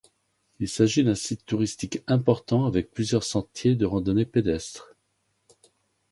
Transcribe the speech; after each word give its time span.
Il 0.59 0.67
s'agit 0.67 1.03
d'un 1.03 1.13
site 1.13 1.45
touristique 1.45 1.99
important 2.07 2.65
avec 2.65 2.89
plusieurs 2.89 3.23
sentiers 3.23 3.75
de 3.75 3.85
randonnée 3.85 4.25
pédestre. 4.25 4.95